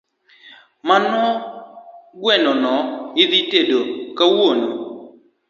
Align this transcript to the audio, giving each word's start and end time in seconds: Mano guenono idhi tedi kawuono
Mano 0.87 1.21
guenono 2.23 2.75
idhi 3.23 3.41
tedi 3.51 3.77
kawuono 4.17 4.69